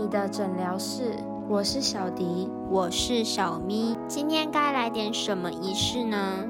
[0.00, 1.14] 你的诊疗室，
[1.46, 3.94] 我是小迪，我是小咪。
[4.08, 6.46] 今天该来点什么仪式呢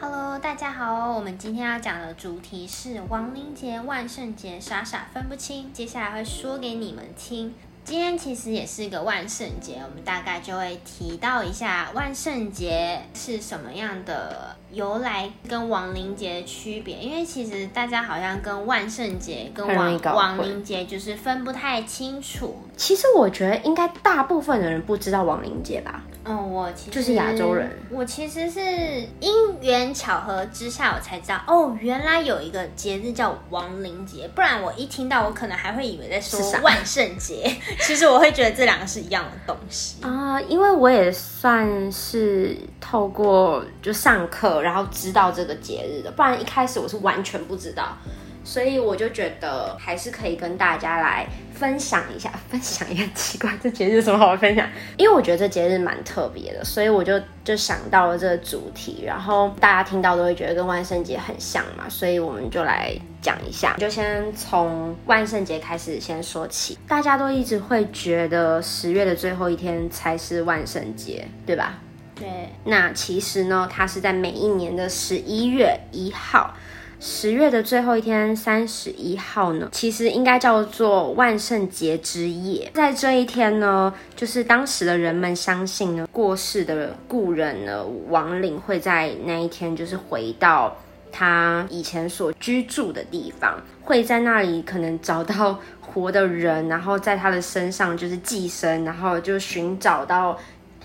[0.00, 5.72] ？Hello，大家好，我们今天要讲的主题是亡灵节、万圣节，傻傻分不清。
[5.72, 7.52] 接下来会说给你们听。
[7.88, 16.96] 今天其实也是一个万圣节，我们大概就会提到一下万圣节是什么样的由来，跟亡灵节的区别。
[16.96, 22.56] 因为其实大家好像跟万圣节跟亡亡灵节就是分不太清楚。
[22.76, 26.02] 其实我觉得应该大部分的人不知道亡灵节吧。
[26.24, 27.70] 嗯，我其实就是亚洲人。
[27.90, 28.60] 我其实是
[29.18, 34.28] 因缘巧合之下，我才知道哦，原来有一个节日叫亡灵节。
[34.34, 37.50] 不然我一听到，我可能还会以为在说万圣节。
[37.80, 46.10] 其实我会觉得这两个是一样的东西啊，因为我也算是透过就上课，然后知道这个节日的。
[46.10, 47.96] 不然一开始我是完全不知道。
[48.44, 54.66] 所以我就觉得还是可以跟大家来分享一下， 分享一个奇怪这节日有什么好分享？
[54.96, 59.02] 因为我觉得这节日蛮特别的，所以我就就想到了这个主题。
[59.04, 66.78] 然后大家听到都会觉得跟万圣节很像嘛，所以我们就来讲一下，就先从万圣节开始先说起。
[66.88, 71.78] 大家都一直会觉得十月的最后一天才是万圣节，对吧？
[72.18, 72.28] 对。
[72.64, 76.54] 那其实呢，它是在每一年的十一月一号。
[77.00, 82.68] 十月的最后一天，三十一号呢，其实应该叫做万圣节之夜。
[82.74, 90.76] 在这一天呢，就是当时的人们相信呢，过世的故人呢，亡灵会在那一天就是回到
[91.12, 100.36] 他以前所居住的地方，会在那里可能找到活的人，然后在他的身上就是寄生，然后就寻找到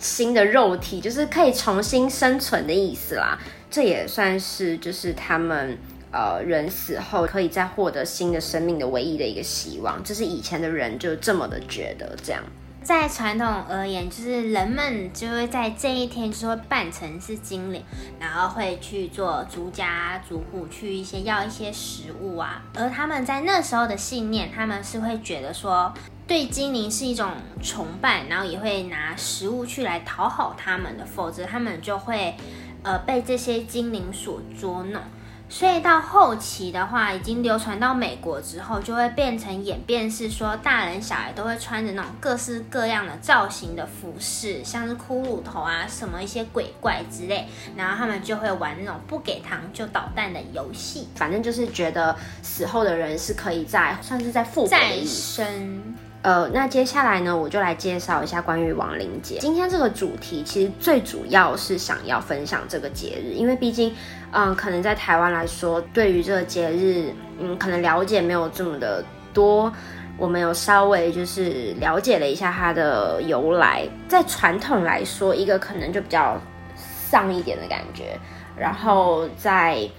[0.03, 3.39] 新的肉体，就是可以重新生存的意思啦。
[3.71, 5.75] 这也算是就是他们。
[6.15, 12.15] 呃，人死后可以再获得新的生命的唯一的一个希望，这是以前的人就这么的觉得。
[12.23, 12.43] 这样，
[12.83, 17.83] 在传统而言，就是人们就会在这一天，就会扮成是精灵，
[18.19, 22.61] 然后会去做逐家逐户去一些要一些食物啊。
[22.75, 25.91] 而他们在那时候的信念，他们是会觉得说，
[26.25, 32.35] 对精灵是一种崇拜，然后也会拿食物去来讨好他们的，否则他们就会
[32.81, 35.01] 呃被这些精灵所捉弄。
[35.49, 47.45] 所以到后期的话，已经流传到美国之后，就会变成演变是说，大人小孩都会穿着那种各式各样的造型的服饰，像是骷髅头啊，什么一些鬼怪之类，
[47.75, 51.07] 然后他们就会玩那种不给糖就捣蛋的游戏。
[51.15, 55.95] 反正就是觉得死后的人是可以在算是在复再生。
[56.23, 59.39] 呃，那接下来呢，我就来介绍一下关于亡灵节。
[59.39, 63.93] 今天这个主题其实最主要是想要分享这个节日，因为毕竟，
[64.31, 69.03] 嗯，可能在台湾来说，对于这个节日，嗯，可能了解没有这么的
[69.33, 69.71] 多。
[70.17, 76.39] 我们有稍微就是了解了一下它的由来，在传统来说，一个可能就比较
[76.85, 78.17] 丧一点的感觉，
[78.57, 79.89] 然后在。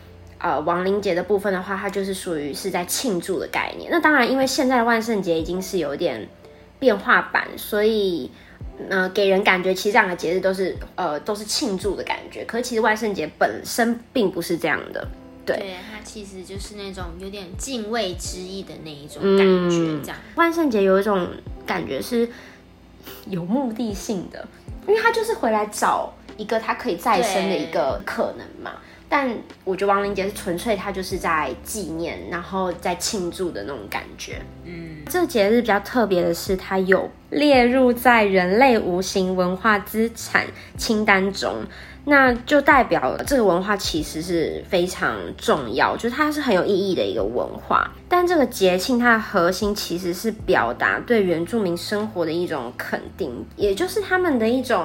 [0.45, 3.91] 呃，亡灵节的部分的话，它就是属于是在庆祝的概念。
[3.91, 6.29] 那当然，因为现在万圣节已经是有点
[6.79, 8.31] 变化版，所以
[8.91, 12.45] 呃，给人感觉其实这两个节日都是呃都是庆祝的感觉。
[12.45, 15.09] 可是其实万圣节本身并不是这样的，
[15.47, 20.05] 对，它其实就是那种有点敬畏之意的那一种感觉。
[20.05, 21.27] 这样，万圣节有一种
[21.65, 22.29] 感觉是
[23.31, 24.47] 有目的性的，
[24.87, 28.73] 因为他就是回来找一个他可以再生的一个可能嘛。
[29.17, 29.33] 但
[29.63, 34.43] 我觉得亡灵节是纯粹，它就是在纪念，然后在庆祝的那种感觉。
[34.65, 40.45] 嗯，这个节日比较特别的是，它有列入在人类无形文化资产
[40.77, 41.59] 清单中，
[42.07, 47.93] 那就代表这个文化其实是非常重要，就是它是很有意义的一个文化。
[48.09, 54.85] 但这个节庆它的核心其实是表达对原住民生活的一种肯定，也就是他们的一种。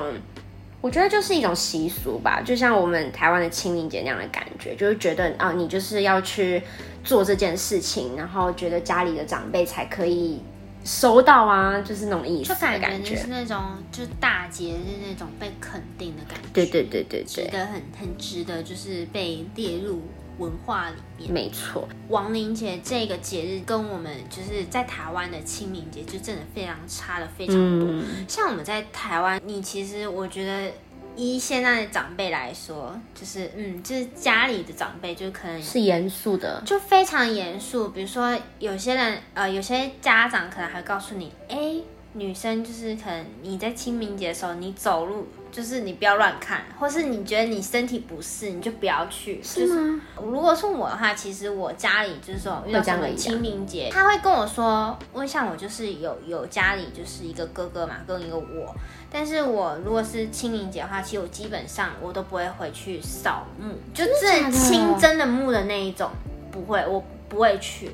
[0.81, 6.61] 我觉得就是一种习俗吧，就像我们台湾的清明节那样的感觉，就是觉得啊，你就是要去
[7.03, 10.41] 做这件事情，然后觉得家里的长辈才可以
[10.85, 12.53] 收到啊，就是那种意思。
[12.53, 13.61] 就感觉是那种，
[13.91, 16.47] 就大节日那种被肯定的感觉。
[16.53, 20.02] 对对对对对，值得很很值得，就是被列入。
[20.40, 27.88] 文化里面没错，亡灵节这个节日跟我们就是在台湾的清明节就真的非常差的非常多。
[28.28, 30.72] 像我们在台湾，你其实我觉得
[31.16, 37.90] 依现在的长辈来说，就是嗯，就是家里的长辈就可能是严肃的，就非常严肃。
[37.90, 41.76] 比如说有些人呃，有些家长可能还告诉你，哎，
[42.14, 45.28] 女生就是可能你在清明节的时候你走路
[45.59, 49.44] 就是你不要乱看，或是你觉得你身体不适，你就不要去。
[49.44, 50.02] 是吗？
[50.16, 52.82] 如果是我的话，其实我家里就是说遇到
[53.17, 58.73] 清明节，他会跟我说，因为像我就是有有家里就是一个哥哥嘛，跟一个我。
[59.11, 66.09] 但是我如果是清明节的话，其实我基本上我都不会回去扫墓，就假的真清真的墓的那一种，
[66.52, 67.91] 不会，我不会去。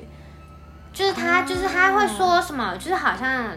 [0.92, 3.50] 就是他，就是他会说什么，就是好像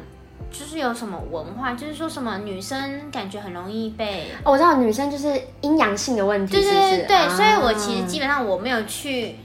[0.52, 6.80] 就是有什么文化，就是说什么女生感觉很容易被哦我知道女生就是阴阳性的问题，对是不是？
[6.90, 9.36] 对对对，啊所以我其实基本上我没有去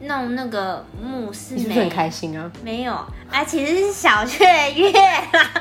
[0.00, 2.50] 弄那个墓是没你是很开心啊？
[2.62, 2.92] 没有，
[3.30, 5.28] 啊，其实是小雀跃啦，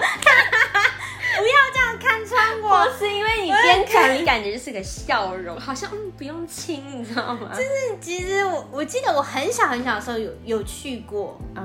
[1.39, 2.89] 不要这样看穿我。
[2.97, 7.49] 是因为你边讲，你感觉就是个笑容， 好像嗯不用亲，你知道吗？
[7.53, 11.63] 就是其实我我记得我很小很小的时候有有去过，啊，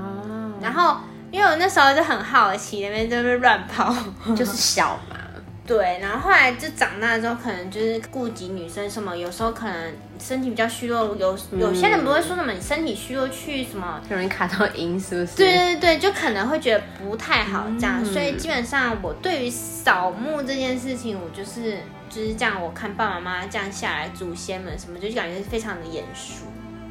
[0.61, 0.97] 然后
[1.35, 3.93] 因为我那时候就很好奇，那边在那边乱跑。
[4.33, 5.17] 就是小嘛，
[5.67, 15.35] 对，然后后来就长大之后，可能就是顾及女生什么，有时候可能身体比较虚弱，有有些人不会说什么你身体虚弱去什么很容易卡到音，是不是？
[15.35, 21.79] 对对对，就可能会觉得不太好这样，嗯所以基本上我对于扫墓这件事情，我就是
[22.09, 26.45] 就是这样，我看爸爸妈妈这样下来，祖先们什么，就感觉非常的严肃。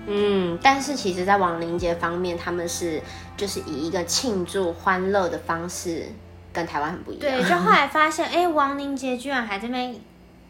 [0.06, 3.00] 嗯，但是其实，在亡灵节方面，他们是
[3.36, 6.06] 就是以一个庆祝欢乐的方式，
[6.52, 7.20] 跟台湾很不一样。
[7.20, 9.94] 对，就后来发现，哎，亡灵节居然还这边。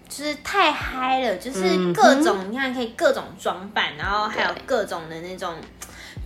[0.07, 5.55] 就是太嗨了，就是嗯各种、你看可以各种装扮，然后还有各种的那种，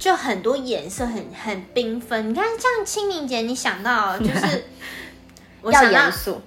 [0.00, 2.28] 就很多颜色很很缤纷。
[2.28, 4.64] 你看像清明节，你想到就是
[5.62, 6.42] 我要想到严肃，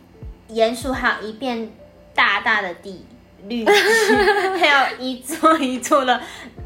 [0.50, 1.72] 严肃，还有一片
[2.14, 3.06] 大大的地
[3.48, 3.72] 绿植，
[4.58, 6.20] 还有一座一座的，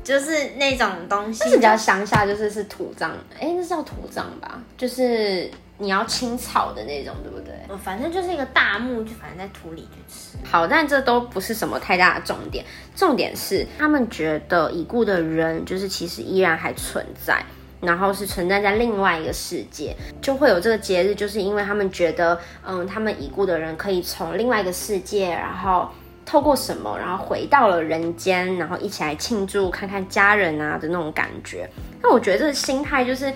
[0.04, 1.44] 就是那种东西。
[1.56, 4.60] 比较乡下，就是是土葬，哎，那是叫土葬吧？
[4.78, 7.54] 就是你要清草的那种，对不对？
[7.68, 10.38] 呃反正就是一个大墓，就反正在土里去吃。
[10.44, 12.64] 好，但这都不是什么太大的重点，
[12.96, 17.44] 重点是他们觉得已故的人就是其实依然还存在。
[17.82, 25.88] 然后是存在在另外一个世界，就会有这个节日，就是因为他们觉得，嗯，他们已故的人可以从另外一个世界，然后
[26.26, 31.70] 透过什么，然后回到了人间，然后一起来庆祝，看看家人啊的那种感觉。
[32.02, 33.32] 那我觉得这个心态就是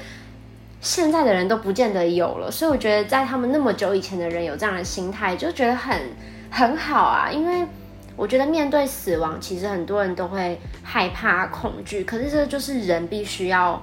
[0.81, 5.97] 现在的人都不见得有了，所以我觉得在他们那么久以前的人有这样的心态，就觉得很
[6.49, 7.65] 很好啊，因为。
[8.15, 13.81] 我觉得面对死亡，其实很多人都会害怕、恐惧，可是这就是人必须要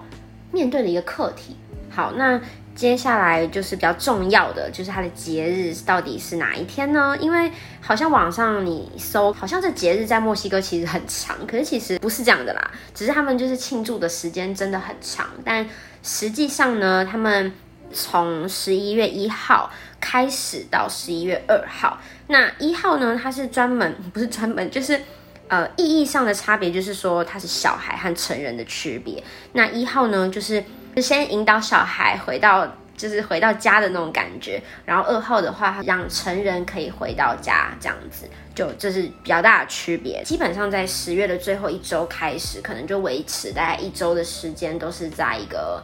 [0.52, 1.56] 面对的一个课题。
[1.88, 2.38] 好，那
[2.76, 7.16] 接下来就是比较重要的，就是它的节日到底是哪一天呢？
[7.18, 7.50] 因为
[7.80, 15.66] 好像网上你搜，好像这节日在墨西哥其实很长，可是其实不是这样的啦，只是他们就是庆祝的时间真的很长，但
[16.02, 17.50] 实际上呢，他们
[17.92, 25.00] 从十一月一号开始到十一月二号，那一号呢，它是专门不是专门，就是
[25.48, 29.24] 呃 意义上的差别，就是说它是小孩和成人的区别。
[29.52, 30.62] 那一号呢，就是
[31.02, 32.66] 先引导小孩回到
[32.96, 40.22] 就是回到家的那种感觉，然后二号的话，让成人可以回到家这样子，就这是比较大的区别。
[40.24, 45.82] 基本上在十月的最后一周开始，可能就维持大概一周的时间，都是在一个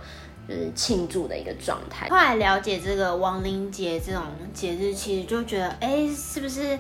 [0.49, 2.09] 就是庆祝的一个状态。
[2.09, 4.23] 后来了解这个亡灵节这种
[4.55, 6.79] 节日，其实就觉得，哎，是不是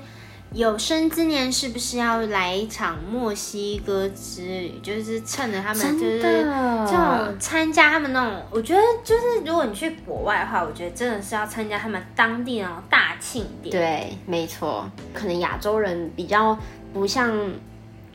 [0.55, 4.81] 有生之年是不是要来一场墨西哥之旅？
[4.83, 6.43] 就是趁着他们就是这
[6.91, 13.71] 种参加他们那种，我觉得就是如果你去国外的话，我觉得真的是要参加他们当地那种大庆典。
[13.73, 16.59] 对，没错，可能亚洲人比较
[16.93, 17.33] 不像，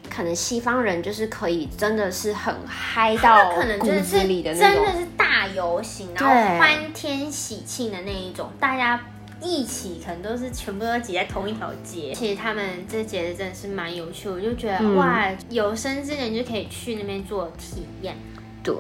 [0.08, 4.86] 可能西方人就是可以真的是很嗨到可能骨真的是子里的那种。
[4.86, 9.00] 真的是大游行，然后欢天喜庆的那一种，大家
[9.42, 12.14] 一起可能都是全部都挤在同一条街。
[12.14, 18.16] 其实他们这节日真的是蛮有趣，我就觉得、嗯哇，有生之年就可以去那边做体验。
[18.64, 18.76] 对，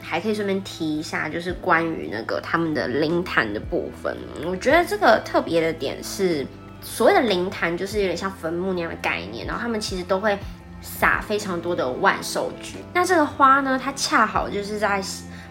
[0.00, 4.16] 还可以顺便提一下，就是关于那个他们的灵坛的部分。
[4.44, 6.46] 我觉得这个特别的点是，
[6.80, 10.36] 所谓的灵坛就是有点像坟墓那样的概念，然后他们其实都会
[10.80, 12.78] 撒非常多的万寿菊。
[12.92, 15.00] 那这个花呢，它恰好就是在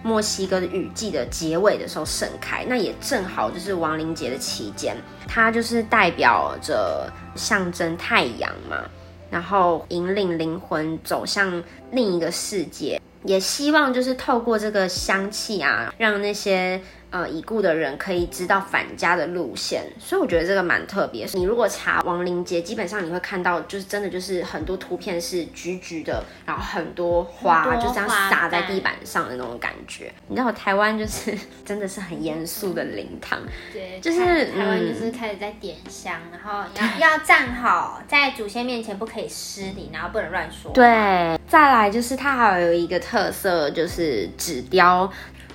[0.03, 4.95] 墨西哥的雨季的结尾的时候盛开，那也正好就是亡灵节的期间，
[5.27, 8.83] 它就是代表着象征太阳嘛，
[9.29, 12.99] 然后引领灵魂走向另一个世界。
[13.23, 16.81] 也希望就是透过这个香气啊，让那些
[17.11, 21.27] 呃已故的人可以知道返家的路线，所以我觉得这个蛮特别。
[21.33, 30.11] 你如果查亡灵节，基本上你会看到，就是真的就是很多图片是橘橘的，然后很多花就这样花洒在地板上的那种感觉。
[30.27, 33.39] 你知道台湾就是真的是很严肃的灵堂，
[33.71, 36.63] 对，就是台台湾嗯就是开始在点香，然后
[36.99, 45.11] 要 要站好，在祖先面前不可以失礼，然后不能乱说。，对，再来就是它还有一个特色，就是纸雕。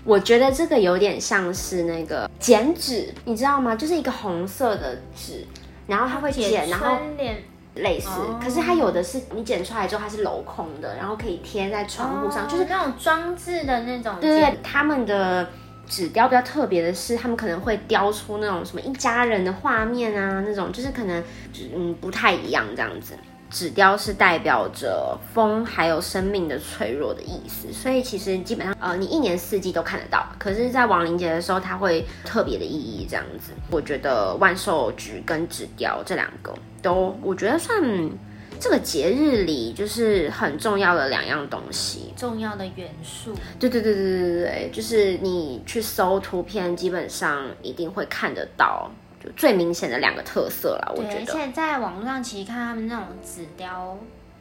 [0.06, 3.74] 我觉得这个有点像是那个剪纸，你知道吗？
[3.74, 5.44] 就是一个红色的纸，
[5.88, 6.96] 然后它会剪，然后
[7.74, 8.08] 类似。
[8.08, 15.50] 哦可是它有的是你剪出来之后它是镂空的，然后可以贴在窗户上，哦就是那种装置的那种对对，他们的
[15.88, 21.22] 纸雕比较特别的是，他们可能会雕出那种什么一家人的画面啊，那种就是可能
[21.74, 23.14] 嗯不太一样这样子。
[23.50, 33.52] 纸雕是代表着风还有生命的脆弱的意思，所以其实基本上呃你一年四季都看得到，可是，在亡灵节的时候，它会特别的意义这样子。
[33.70, 37.80] 我觉得万寿菊跟纸雕这两个都，我觉得算
[38.58, 42.12] 这个节日里就是很重要的两样东西。
[42.16, 43.34] 重要的元素。
[43.58, 48.90] 对对对对对对对，就是你去搜图片，基本上一定会看得到，
[49.26, 51.20] 就最明显的两个特色了，我，觉得。
[51.20, 53.98] 而且在网络上其实看他们那种纸雕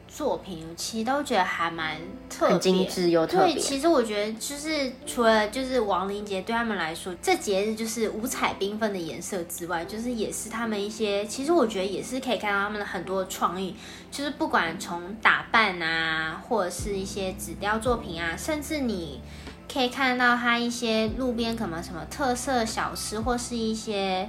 [0.07, 1.97] 作品，其实都觉得还蛮
[2.29, 3.61] 特别，很精致又特对，别。
[3.61, 13.75] 其实我觉得就是除了就是亡灵节对他们来说，这节日就是五彩缤纷的颜色之外，就是也是他们一些，其实我觉得也是可以看到他们的很多创意，
[14.11, 19.21] 就是不管从打扮啊，或者是一些纸雕作品啊，甚至你。
[19.67, 24.25] 可以看到他一些路边可能什么特色小吃，或是一些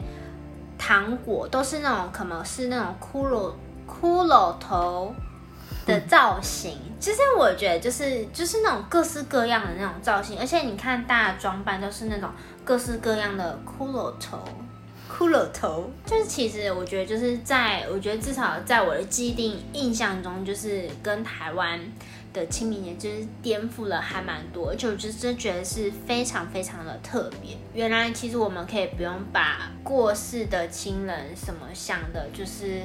[0.78, 3.52] 糖果，都是那种可能是那种骷髅
[3.88, 5.14] 骷髅头
[5.87, 6.78] 的造型。
[6.99, 12.30] 其实我觉得就是就是那种各式各样的那种造型，而且你看大家装扮都是那种
[12.64, 14.38] 各式各样的骷髅头。
[15.09, 21.80] 骷髅头就是，其实我觉得就是在，我觉得至少在我的既定印象中，就是跟台湾
[22.37, 27.57] 的清明节就是颠覆了还蛮多，而且我就真觉得是非常非常的特别。
[27.73, 32.83] 原来其实我们可以不用把过世的亲人什么想的，就是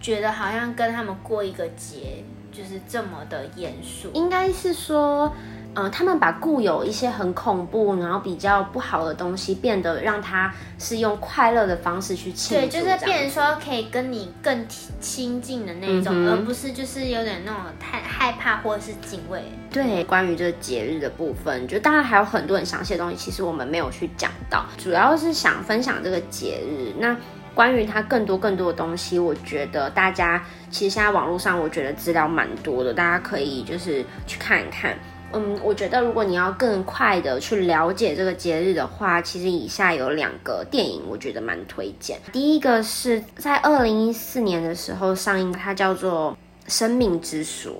[0.00, 4.10] 觉得好像跟他们过一个节就是这么的严肃。
[4.14, 5.32] 应该是说，
[5.74, 14.66] 呃，他们把固有一些很恐怖，然后比较不好的东西，变得让它是用快乐的方式去庆祝，对，就是变成说可以跟你更
[15.00, 19.42] 亲近的那种，嗯而不是就是有点那种太害怕或者是敬畏。
[19.70, 26.92] 对，关于这个节日的部分，就当然还有很多很详细的东西，其实我们没有去讲到，主要是想分享这个节日。
[26.98, 27.16] 那
[27.52, 30.40] 关于它更多更多的东西，我觉得大家
[30.70, 34.96] 其实现在网络上我觉得资料蛮多的，大家可以就是去看一看。
[35.34, 42.18] 嗯，我觉得如果你要更快的去了解这个节日的话，其实以下有两个电影，我觉得蛮推荐。
[42.32, 46.36] 第一个是在二零一四年的时候上映，它叫做
[46.72, 47.70] 《生命之书》。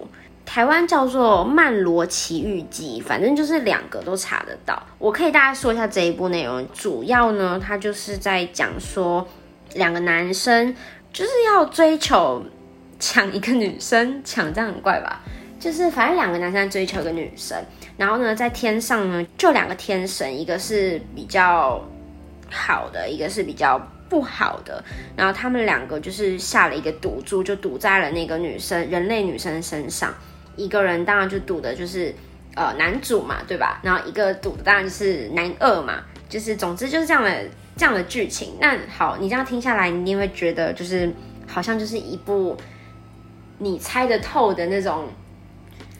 [0.46, 4.82] 台湾叫做《曼罗奇遇记》，反正就是两个都查得到。
[4.98, 9.26] 我可以大家说一下这一部内容，主要呢，它就是在讲说
[9.72, 10.76] 两个男生
[11.14, 12.44] 就是要追求
[13.00, 15.22] 抢一个女生，抢这样很怪吧？
[15.64, 17.56] 就是反正两个男生在追求一个女生，
[17.96, 21.82] 然后呢，在天上呢就两个天神，一个是比较
[22.50, 23.80] 好的，一个是比较
[24.10, 24.84] 不好的，
[25.16, 30.12] 然后他们两个就是下了一个赌注，就赌在了那个女生人类女生身上。
[30.54, 32.14] 一个人当然就赌的就是
[32.54, 33.80] 呃男主嘛，对吧？
[33.82, 37.42] 然后一个赌的当然就是男二嘛，就是总之就是这样的
[37.74, 38.52] 这样的剧情。
[38.60, 41.10] 那好，你这样听下来，你也会觉得就是
[41.48, 42.54] 好像就是一部
[43.56, 45.08] 你猜得透的那种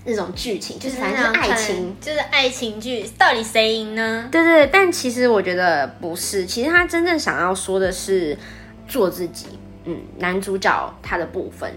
[0.04, 4.28] 那种剧情，就是反正是爱情。，就是爱情剧，到底谁赢呢？
[4.30, 8.36] 对对，对但其实我觉得不是，其实他真正想要说的是
[8.86, 9.58] 做自己。
[9.86, 11.70] 嗯，男主角他的部分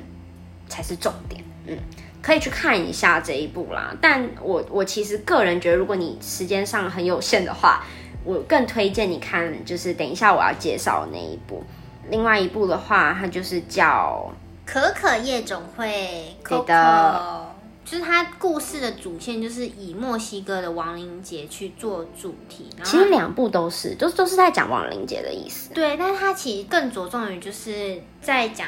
[0.69, 1.43] 才是重点。
[1.65, 1.77] 嗯，
[2.21, 3.93] 可以去看一下这一部啦。
[4.01, 7.83] 但我我其实个人觉得，如果你时间上很有限的话，
[8.23, 11.63] 我更推荐你看，就是等一下我要介绍的那一部。
[12.09, 14.31] 另外一部的话，它就是叫
[14.65, 17.46] 可可夜总会，对 Coco 的
[17.89, 25.73] 就是它故事的主线就是以墨西哥的亡灵节去做主题，然后其实两部都是，都都是在讲亡灵节的意思。
[25.73, 28.67] 对，但是它其实更着重于就是在讲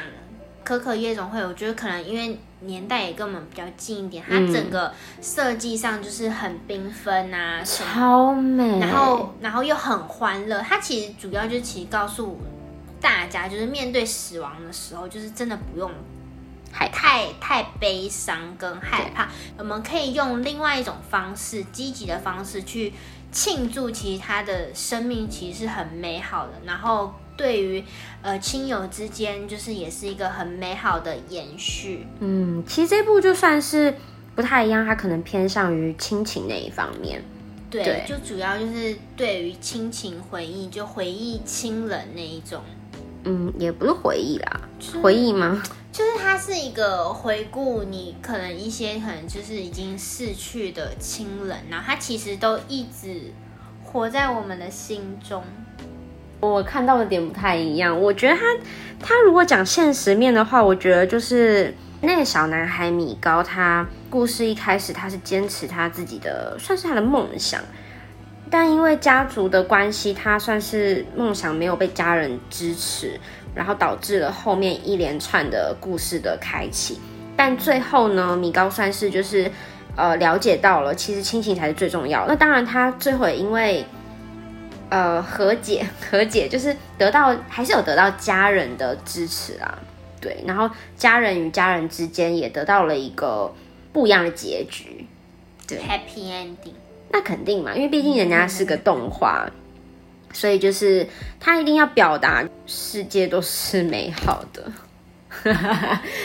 [0.64, 10.60] 可可夜总会，我觉得可能因为年代也跟我们比较近一点，它嗯整个设计上就是很缤纷啊，什么超美，然后然后又很欢乐。
[10.60, 12.38] 它其实主要就是其实告诉
[13.02, 15.90] 大家，就是面对死亡的时候，就是真的不用
[16.70, 17.00] 害怕。
[17.10, 22.92] 太太悲伤跟害怕，我们可以用另外一种方式，积极的方式去
[23.32, 27.84] 庆祝，其实他的生命其实是很美好的，然后对于
[28.22, 32.06] 呃亲友之间，就是也是一个很美好的延续。
[32.20, 33.92] 嗯，其实这部就算是
[34.36, 37.22] 不太一样，它可能偏向于亲情那一方面。
[37.68, 42.62] 对，就主要就是对于亲情回忆，就回忆亲人那一种。
[43.24, 44.60] 嗯，也不是回忆啦，
[45.02, 45.60] 回忆吗？
[45.92, 53.32] 就是它是一个回顾，你可能一些可能就是已经逝去的亲人，然后他其实都一直
[53.84, 55.42] 活在我们的心中。
[56.38, 58.42] 我看到的点不太一样，我觉得他
[59.00, 67.60] 他如果讲现实面的话，我觉得就是那个小男孩米高，他故事一开始他是坚持他自己的，算是他的梦想。
[68.50, 73.18] 但因为家族的关系，他算是梦想没有被家人支持，
[73.54, 76.98] 然后导致了后面一连串的故事的开启。
[77.36, 79.50] 但最后呢，米高算是就是
[79.94, 82.26] 呃了解到了，其实亲情才是最重要。
[82.26, 83.84] 那当然，他最后也因为
[84.88, 89.78] 呃和解， 和解就是得到还是有得到家人的支持啊，
[90.20, 90.42] 对。
[90.44, 93.54] 然后家人与家人之间也得到了一个
[93.92, 95.06] 不一样的结局，
[95.68, 96.79] 对，Happy Ending。
[97.10, 99.50] 那肯定嘛，因为毕竟人家是个动画，
[100.32, 101.06] 所以就是
[101.38, 104.72] 他一定要表达世界都是美好的。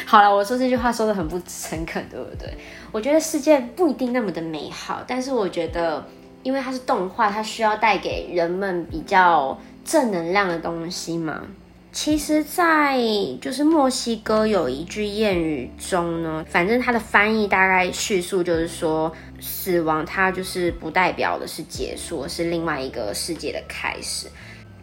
[0.05, 2.51] 好了，我说这句话说的很不诚恳，对不对？
[2.91, 6.05] 我觉得世界不一定那么的美好，但是我觉得，
[6.43, 11.43] 因为它是动画，它需要带给人们比较正能量的东西嘛。
[11.91, 12.99] 其实，在
[13.39, 24.27] 就是墨西哥有一句谚语中呢，反正它的翻译大概叙述就是说，死亡它就是不代表的是结束，是另外一个世界的开始。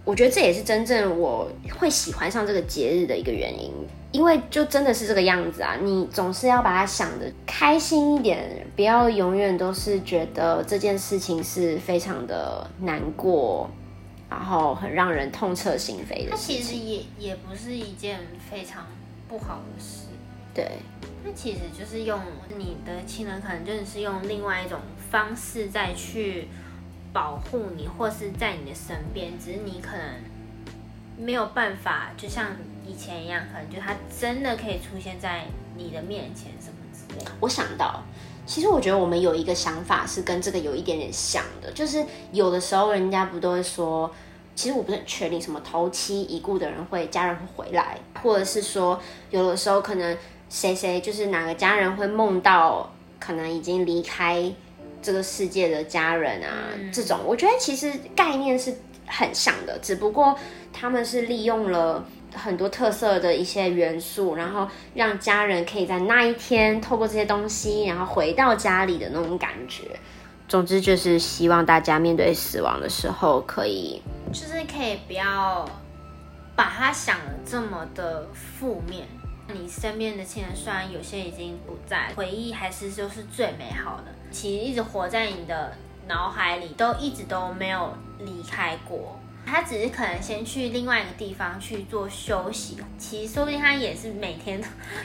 [0.05, 3.73] 我觉得这也是真正我会喜欢上这个节日的一个原因，
[4.11, 5.77] 因为就真的是这个样子啊！
[5.81, 13.71] 你总是要把它想的开心一点，不要永远都是觉得这件事情是非常的难过。
[14.29, 16.31] 然后很让人痛彻心扉的。
[16.31, 18.19] 它其实也也不是一件
[18.51, 18.87] 非常
[19.29, 20.07] 不好的事。
[20.55, 20.67] 对，
[21.25, 22.21] 那其实就是用
[22.57, 24.79] 你的亲人，可能就是用另外一种
[25.11, 26.49] 方式再去
[27.13, 29.39] 保护你，或是在你的身边。
[29.39, 30.05] 只是你可能
[31.19, 32.49] 没有办法，就像
[32.87, 35.45] 以前一样，可能就他真的可以出现在
[35.77, 37.31] 你的面前什么之类的。
[37.41, 38.03] 我想到。
[38.45, 44.13] 其实我觉得我们有一个想法是跟这个有一点点像的，就是有的时候人家不都会说，
[44.57, 50.19] 其实我不是很确定什么头七已故的人会家人会回来，或者是说有的时候可能
[50.53, 54.53] 谁谁就是哪个家人会梦到可能已经离开
[55.01, 60.39] 这个世界的家人啊，这种我觉得其实概念是很像的，只不过
[60.73, 62.05] 他们是利用了。
[62.35, 69.85] 很多特色的一些元素，然后让家人可以在那一天透过这些东西，然后回到家里的那种感觉。
[70.49, 74.01] 总之就是希望大家面对死亡的时候，可以
[74.33, 75.69] 就是可以不要
[76.57, 79.07] 把它想的这么的负面。
[79.49, 84.05] 你身边的亲人虽然有些已经不在，回忆还是就是最美好的。
[84.31, 85.73] 其实一直活在你的
[86.09, 89.19] 脑海里，都一直都没有离开过。
[89.45, 94.61] 他只是可能先去另外一个地方去做休息，其实说不定他也是每天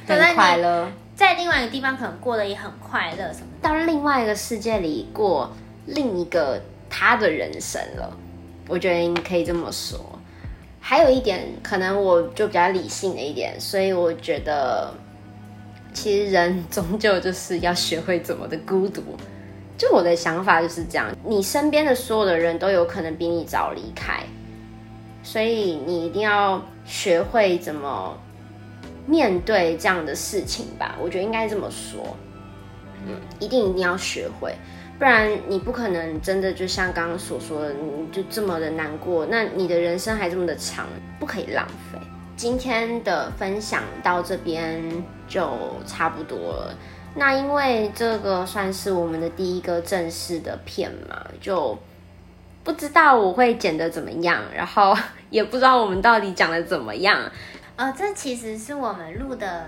[0.06, 5.52] 都在快乐，在另外一个地方可能过得也很快乐什么，到另外一个世界里过
[5.88, 8.16] 另一个他的人生了。
[8.68, 10.17] 我觉得你可以这么说。
[10.90, 14.90] 还有一点，可能我就比较理性的一点，所以我觉得
[15.92, 19.04] 其实人终究就是要学会怎么的孤独。
[19.78, 24.24] 就我的想法就是这样，你身边的所有的人都有可能比你早离开，
[25.24, 28.18] 所以你一定要学会怎么
[29.06, 30.96] 面对这样的事情吧。
[31.02, 32.16] 我觉得应该这么说，
[33.06, 34.56] 嗯，一定一定要学会，
[34.98, 39.28] 不然你不可能真的就像刚刚所说的，你就这么的难过。
[39.28, 40.88] 那你的人生还这么的长，
[41.20, 42.00] 不可以浪费。
[42.36, 44.82] 今天的分享到这边
[45.28, 45.50] 就
[45.86, 46.76] 差不多了。
[47.16, 51.78] 那因为这个算是我们的第一个正式的片嘛，就
[52.64, 54.96] 不知道我会剪得怎么样，然后
[55.30, 57.32] 也不知道我们到底讲的怎么样。
[57.76, 59.68] 呃，这其实是我们录的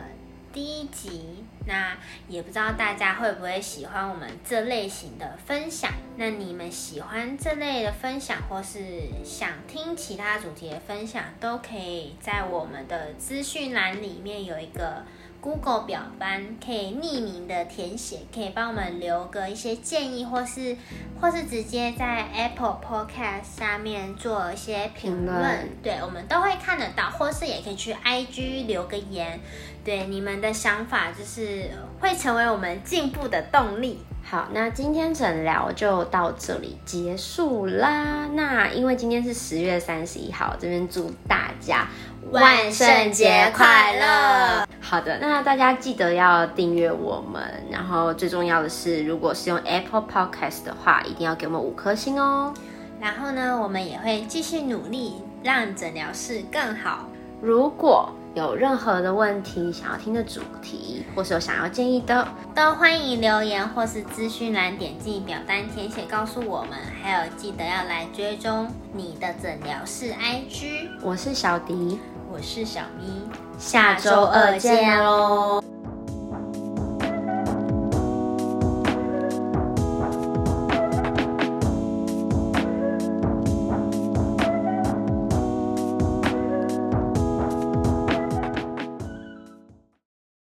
[0.52, 1.39] 第一集，
[1.70, 1.96] 那
[2.28, 5.90] 也不知道大家会不会喜欢我们这类型的分享。
[6.18, 8.80] 那你们喜欢这类的分享，或是
[9.24, 15.06] 想听其他主题的分享，都可以在我们的资讯栏里面有一个。
[15.42, 20.76] Google 表单可以匿名的填写，可以帮我们留个一些建议，或是
[21.20, 29.40] 或是直接在 Apple Podcast 下面做一些评论，对我们都会看得到，或是也可以去 IG 留个言，
[29.84, 34.00] 对你们的想法就是会成为我们进步的动力。
[34.22, 38.28] 好，那今天诊疗就到这里结束啦。
[38.34, 41.88] 那因为今天是十月三十一号，这边祝大家
[42.32, 44.68] 万圣节快乐！
[44.80, 52.54] 好的，那大家记得要订阅我们，然后最重要的是，如果是用 Apple Podcast 的话，一定要给我们五颗星哦。
[53.02, 57.08] 然后呢，我们也会继续努力，让诊疗室更好。
[57.42, 66.72] 如果有任何的问题，想要听的主题，或是有想要建议的，都欢迎留言或是资讯栏点击表单填写告诉我们。
[67.02, 70.90] 还有记得要来追踪你的诊疗室 IG。
[71.02, 72.00] 我是小迪，
[72.32, 75.64] 我是小咪，下周二见喽。